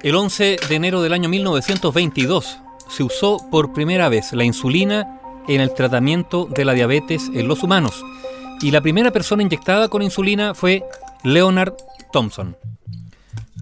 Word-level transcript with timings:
El 0.00 0.14
11 0.14 0.58
de 0.68 0.74
enero 0.76 1.02
del 1.02 1.12
año 1.12 1.28
1922 1.28 2.58
se 2.88 3.02
usó 3.02 3.38
por 3.50 3.72
primera 3.72 4.08
vez 4.08 4.32
la 4.32 4.44
insulina 4.44 5.20
en 5.48 5.60
el 5.60 5.74
tratamiento 5.74 6.46
de 6.46 6.64
la 6.64 6.72
diabetes 6.72 7.28
en 7.34 7.48
los 7.48 7.64
humanos 7.64 8.04
y 8.60 8.70
la 8.70 8.80
primera 8.80 9.10
persona 9.10 9.42
inyectada 9.42 9.88
con 9.88 10.02
insulina 10.02 10.54
fue 10.54 10.84
Leonard 11.24 11.74
Thompson. 12.12 12.56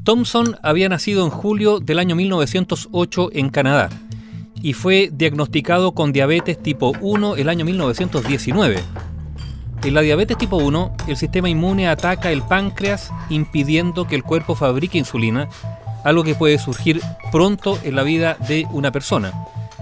Thompson 0.04 0.58
había 0.62 0.90
nacido 0.90 1.24
en 1.24 1.30
julio 1.30 1.80
del 1.80 1.98
año 1.98 2.14
1908 2.14 3.30
en 3.32 3.48
Canadá 3.48 3.88
y 4.60 4.74
fue 4.74 5.08
diagnosticado 5.10 5.92
con 5.92 6.12
diabetes 6.12 6.62
tipo 6.62 6.92
1 7.00 7.36
el 7.36 7.48
año 7.48 7.64
1919. 7.64 8.84
En 9.84 9.94
la 9.94 10.02
diabetes 10.02 10.36
tipo 10.36 10.56
1, 10.56 10.96
el 11.08 11.16
sistema 11.16 11.48
inmune 11.48 11.88
ataca 11.88 12.30
el 12.30 12.42
páncreas 12.42 13.10
impidiendo 13.30 14.06
que 14.06 14.16
el 14.16 14.22
cuerpo 14.22 14.54
fabrique 14.54 14.98
insulina 14.98 15.48
algo 16.06 16.22
que 16.22 16.36
puede 16.36 16.58
surgir 16.58 17.02
pronto 17.32 17.78
en 17.82 17.96
la 17.96 18.04
vida 18.04 18.36
de 18.46 18.64
una 18.70 18.92
persona. 18.92 19.32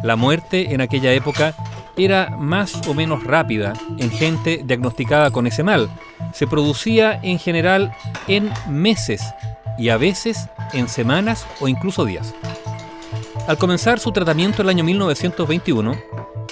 La 0.02 0.16
muerte 0.16 0.72
en 0.72 0.80
aquella 0.80 1.12
época 1.12 1.54
era 1.98 2.30
más 2.38 2.88
o 2.88 2.94
menos 2.94 3.24
rápida 3.24 3.74
en 3.98 4.10
gente 4.10 4.62
diagnosticada 4.64 5.30
con 5.30 5.46
ese 5.46 5.62
mal. 5.62 5.90
Se 6.32 6.46
producía 6.46 7.20
en 7.22 7.38
general 7.38 7.92
en 8.26 8.50
meses 8.66 9.22
y 9.78 9.90
a 9.90 9.98
veces 9.98 10.48
en 10.72 10.88
semanas 10.88 11.46
o 11.60 11.68
incluso 11.68 12.06
días. 12.06 12.34
Al 13.46 13.58
comenzar 13.58 14.00
su 14.00 14.10
tratamiento 14.10 14.62
el 14.62 14.70
año 14.70 14.82
1921, 14.82 15.94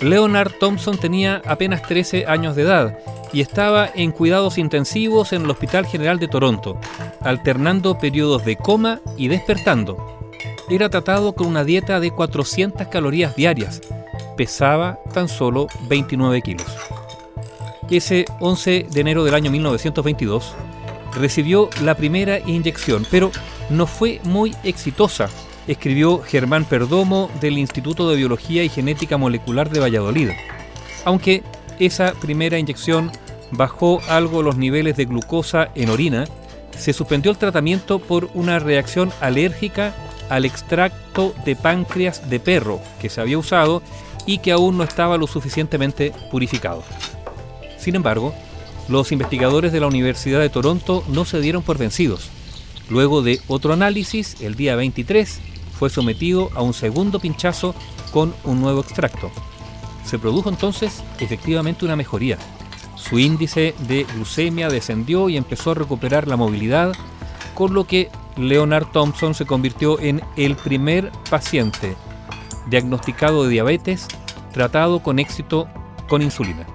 Leonard 0.03 0.53
Thompson 0.61 0.99
tenía 0.99 1.41
apenas 1.47 1.81
13 1.81 2.27
años 2.27 2.57
de 2.57 2.63
edad 2.63 2.99
y 3.33 3.41
estaba 3.41 3.89
en 3.95 4.13
cuidados 4.13 4.59
intensivos 4.59 5.33
en 5.33 5.43
el 5.43 5.51
Hospital 5.51 5.87
General 5.87 6.19
de 6.19 6.29
Toronto, 6.29 6.79
alternando 7.25 7.99
periodos 7.99 8.45
de 8.45 8.57
coma 8.57 9.01
y 9.17 9.29
despertando. 9.29 10.31
Era 10.69 10.89
tratado 10.89 11.35
con 11.35 11.47
una 11.47 11.65
dieta 11.65 12.01
de 12.01 12.11
400 12.11 12.89
calorías 12.89 13.37
diarias. 13.37 13.81
Pesaba 14.37 14.99
tan 15.13 15.29
solo 15.29 15.67
29 15.89 16.41
kilos. 16.43 16.67
Ese 17.91 18.25
11 18.41 18.87
de 18.91 19.01
enero 19.01 19.25
del 19.25 19.35
año 19.35 19.51
1922 19.51 20.55
recibió 21.15 21.69
la 21.83 21.95
primera 21.95 22.39
inyección, 22.39 23.07
pero 23.11 23.31
no 23.69 23.87
fue 23.87 24.21
muy 24.25 24.55
exitosa, 24.65 25.29
escribió 25.67 26.23
Germán 26.23 26.65
Perdomo 26.65 27.31
del 27.41 27.59
Instituto 27.59 28.09
de 28.09 28.17
Biología 28.17 28.65
y 28.65 28.69
Genética 28.69 29.19
Molecular 29.19 29.69
de 29.71 29.81
Valladolid. 29.81 30.31
Aunque 31.05 31.43
esa 31.79 32.15
primera 32.15 32.59
inyección 32.59 33.11
bajó 33.51 34.01
algo 34.09 34.43
los 34.43 34.57
niveles 34.57 34.97
de 34.97 35.05
glucosa 35.05 35.71
en 35.75 35.91
orina, 35.91 36.25
se 36.83 36.93
suspendió 36.93 37.31
el 37.31 37.39
tratamiento 37.39 38.01
por 38.01 38.29
una 38.35 38.59
reacción 38.59 39.13
alérgica 39.21 39.95
al 40.29 40.45
extracto 40.45 41.33
de 41.45 41.55
páncreas 41.55 42.29
de 42.29 42.41
perro 42.41 42.81
que 43.01 43.09
se 43.09 43.21
había 43.21 43.39
usado 43.39 43.83
y 44.27 44.39
que 44.39 44.51
aún 44.51 44.77
no 44.77 44.83
estaba 44.83 45.17
lo 45.17 45.29
suficientemente 45.29 46.13
purificado. 46.33 46.83
Sin 47.79 47.95
embargo, 47.95 48.35
los 48.89 49.13
investigadores 49.13 49.71
de 49.71 49.79
la 49.79 49.87
Universidad 49.87 50.41
de 50.41 50.49
Toronto 50.49 51.05
no 51.07 51.25
se 51.25 51.41
dieron 51.41 51.63
por 51.63 51.79
vencidos. 51.79 52.31
Luego 52.91 53.23
de 53.23 53.41
otro 53.47 53.73
análisis, 53.73 54.41
el 54.41 54.57
día 54.57 54.75
23, 54.75 55.39
fue 55.79 55.89
sometido 55.89 56.51
a 56.57 56.63
un 56.63 56.75
segundo 56.75 57.21
pinchazo 57.21 57.77
con 58.13 58.35
un 58.43 58.61
nuevo 58.61 58.81
extracto. 58.81 59.31
Se 60.05 60.19
produjo 60.19 60.49
entonces 60.49 61.01
efectivamente 61.21 61.85
una 61.85 61.95
mejoría. 61.95 62.39
Su 63.13 63.19
índice 63.19 63.75
de 63.81 64.05
glucemia 64.05 64.71
descendió 64.71 65.29
y 65.29 65.37
empezó 65.37 65.73
a 65.73 65.75
recuperar 65.75 66.27
la 66.27 66.39
movilidad, 66.39 66.95
con 67.53 67.75
lo 67.75 67.85
que 67.85 68.09
Leonard 68.39 68.87
Thompson 68.87 69.35
se 69.35 69.45
convirtió 69.45 70.01
en 70.01 70.23
el 70.39 70.57
primer 70.57 71.13
paciente 71.29 71.95
diagnosticado 72.71 73.45
de 73.45 73.51
diabetes 73.51 74.09
tratado 74.51 75.03
con 75.03 75.19
éxito 75.19 75.69
con 76.09 76.23
insulina. 76.23 76.67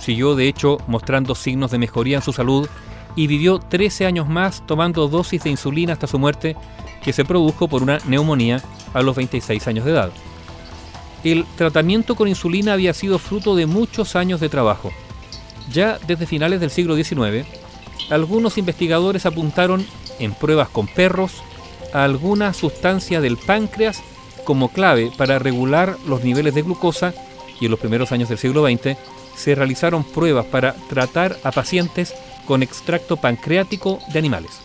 Siguió 0.00 0.34
de 0.34 0.48
hecho 0.48 0.78
mostrando 0.88 1.36
signos 1.36 1.70
de 1.70 1.78
mejoría 1.78 2.16
en 2.16 2.24
su 2.24 2.32
salud 2.32 2.68
y 3.14 3.28
vivió 3.28 3.60
13 3.60 4.06
años 4.06 4.28
más 4.28 4.66
tomando 4.66 5.06
dosis 5.06 5.44
de 5.44 5.50
insulina 5.50 5.92
hasta 5.92 6.08
su 6.08 6.18
muerte, 6.18 6.56
que 7.04 7.12
se 7.12 7.24
produjo 7.24 7.68
por 7.68 7.84
una 7.84 8.00
neumonía 8.08 8.60
a 8.94 9.02
los 9.02 9.14
26 9.14 9.68
años 9.68 9.84
de 9.84 9.92
edad. 9.92 10.10
El 11.22 11.44
tratamiento 11.54 12.16
con 12.16 12.26
insulina 12.26 12.72
había 12.72 12.92
sido 12.94 13.20
fruto 13.20 13.54
de 13.54 13.66
muchos 13.66 14.16
años 14.16 14.40
de 14.40 14.48
trabajo. 14.48 14.90
Ya 15.70 15.98
desde 16.06 16.26
finales 16.26 16.60
del 16.60 16.70
siglo 16.70 16.96
XIX, 16.96 17.46
algunos 18.10 18.58
investigadores 18.58 19.26
apuntaron 19.26 19.86
en 20.18 20.34
pruebas 20.34 20.68
con 20.68 20.86
perros 20.86 21.42
a 21.92 22.04
alguna 22.04 22.52
sustancia 22.54 23.20
del 23.20 23.36
páncreas 23.36 24.02
como 24.44 24.70
clave 24.70 25.10
para 25.16 25.38
regular 25.38 25.96
los 26.06 26.24
niveles 26.24 26.54
de 26.54 26.62
glucosa 26.62 27.14
y 27.60 27.66
en 27.66 27.70
los 27.70 27.80
primeros 27.80 28.12
años 28.12 28.28
del 28.28 28.38
siglo 28.38 28.66
XX 28.66 28.96
se 29.36 29.54
realizaron 29.54 30.04
pruebas 30.04 30.46
para 30.46 30.74
tratar 30.88 31.38
a 31.44 31.52
pacientes 31.52 32.14
con 32.46 32.62
extracto 32.62 33.16
pancreático 33.16 33.98
de 34.12 34.18
animales. 34.18 34.60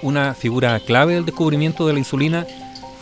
Una 0.00 0.34
figura 0.34 0.78
clave 0.80 1.14
del 1.14 1.26
descubrimiento 1.26 1.86
de 1.86 1.92
la 1.92 1.98
insulina 1.98 2.46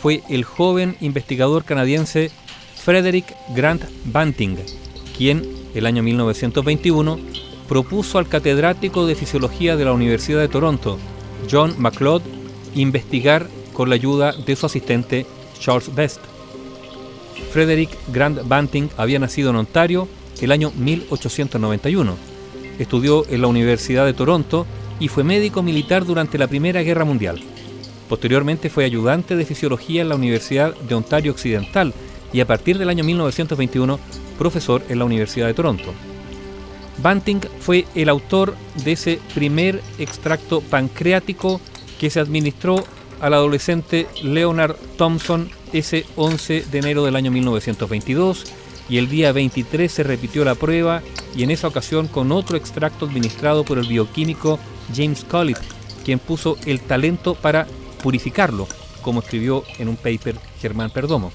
fue 0.01 0.23
el 0.29 0.43
joven 0.43 0.97
investigador 0.99 1.63
canadiense 1.63 2.31
Frederick 2.75 3.35
Grant 3.55 3.83
Banting, 4.05 4.57
quien 5.17 5.60
el 5.73 5.85
año 5.85 6.03
1921 6.03 7.19
propuso 7.67 8.17
al 8.17 8.27
catedrático 8.27 9.05
de 9.05 9.15
fisiología 9.15 9.75
de 9.75 9.85
la 9.85 9.93
Universidad 9.93 10.41
de 10.41 10.49
Toronto, 10.49 10.97
John 11.49 11.75
MacLeod, 11.77 12.21
investigar 12.75 13.47
con 13.73 13.89
la 13.89 13.95
ayuda 13.95 14.33
de 14.33 14.55
su 14.55 14.65
asistente 14.65 15.25
Charles 15.59 15.93
Best. 15.95 16.19
Frederick 17.51 17.89
Grant 18.11 18.47
Banting 18.47 18.89
había 18.97 19.19
nacido 19.19 19.49
en 19.49 19.57
Ontario 19.57 20.07
el 20.41 20.51
año 20.51 20.71
1891. 20.77 22.15
Estudió 22.79 23.25
en 23.29 23.41
la 23.41 23.47
Universidad 23.47 24.05
de 24.05 24.13
Toronto 24.13 24.65
y 24.99 25.07
fue 25.07 25.23
médico 25.23 25.63
militar 25.63 26.05
durante 26.05 26.37
la 26.37 26.47
Primera 26.47 26.81
Guerra 26.81 27.05
Mundial. 27.05 27.41
Posteriormente 28.09 28.69
fue 28.69 28.85
ayudante 28.85 29.35
de 29.35 29.45
fisiología 29.45 30.01
en 30.01 30.09
la 30.09 30.15
Universidad 30.15 30.75
de 30.75 30.95
Ontario 30.95 31.31
Occidental 31.31 31.93
y 32.33 32.39
a 32.39 32.47
partir 32.47 32.77
del 32.77 32.89
año 32.89 33.03
1921 33.03 33.99
profesor 34.37 34.83
en 34.89 34.99
la 34.99 35.05
Universidad 35.05 35.47
de 35.47 35.53
Toronto. 35.53 35.93
Banting 37.01 37.39
fue 37.59 37.85
el 37.95 38.09
autor 38.09 38.55
de 38.83 38.91
ese 38.93 39.19
primer 39.33 39.81
extracto 39.97 40.61
pancreático 40.61 41.59
que 41.99 42.09
se 42.09 42.19
administró 42.19 42.83
al 43.21 43.33
adolescente 43.33 44.07
Leonard 44.23 44.75
Thompson 44.97 45.49
ese 45.73 46.05
11 46.15 46.65
de 46.71 46.79
enero 46.79 47.05
del 47.05 47.15
año 47.15 47.31
1922 47.31 48.45
y 48.89 48.97
el 48.97 49.09
día 49.09 49.31
23 49.31 49.91
se 49.91 50.03
repitió 50.03 50.43
la 50.43 50.55
prueba 50.55 51.01
y 51.35 51.43
en 51.43 51.51
esa 51.51 51.67
ocasión 51.67 52.07
con 52.07 52.31
otro 52.31 52.57
extracto 52.57 53.05
administrado 53.05 53.63
por 53.63 53.77
el 53.77 53.87
bioquímico 53.87 54.59
James 54.93 55.23
Collett, 55.23 55.61
quien 56.03 56.19
puso 56.19 56.57
el 56.65 56.81
talento 56.81 57.35
para 57.35 57.67
purificarlo, 58.03 58.67
como 59.01 59.21
escribió 59.21 59.63
en 59.77 59.87
un 59.87 59.95
paper 59.95 60.35
Germán 60.59 60.89
Perdomo. 60.89 61.31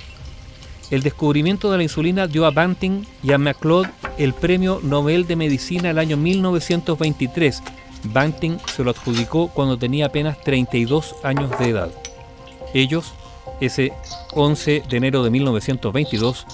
El 0.91 1.03
descubrimiento 1.03 1.71
de 1.71 1.79
la 1.79 1.83
insulina 1.83 2.29
dio 2.29 2.47
a 2.47 2.53
Banting 2.53 3.05
y 3.23 3.33
a 3.33 3.39
MacLeod 3.39 3.87
el 4.19 4.33
Premio 4.35 4.81
Nobel 4.83 5.27
de 5.27 5.35
Medicina 5.35 5.91
el 5.91 5.99
año 5.99 6.17
1923. 6.17 7.63
Banting 8.05 8.59
se 8.73 8.85
lo 8.85 8.93
adjudicó 8.93 9.49
cuando 9.49 9.77
tenía 9.77 10.07
apenas 10.07 10.41
32 10.43 11.17
años 11.25 11.51
de 11.59 11.71
edad. 11.71 11.91
Ellos, 12.73 13.15
ese 13.61 13.93
11 14.33 14.85
de 14.89 14.97
enero 14.97 15.25
de 15.25 15.31
1922, 15.31 16.47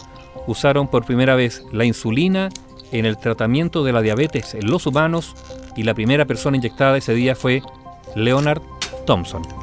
usaron 0.47 0.89
por 0.89 1.05
primera 1.05 1.35
vez 1.35 1.63
la 1.71 1.85
insulina 1.85 2.49
en 2.91 3.05
el 3.05 3.19
tratamiento 3.19 3.85
de 3.85 3.93
la 3.93 4.01
diabetes 4.01 4.55
en 4.55 4.71
los 4.71 4.87
humanos 4.87 5.35
y 5.77 5.83
la 5.83 5.95
primera 5.95 6.25
persona 6.25 6.57
inyectada 6.57 6.97
ese 6.97 7.15
día 7.15 7.35
fue 7.35 7.63
Leonard 8.15 8.63
Thompson. 9.07 9.62